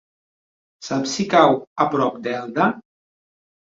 Saps 0.87 1.13
si 1.19 1.27
cau 1.35 1.59
a 1.85 1.89
prop 1.93 2.19
d'Elda? 2.27 2.71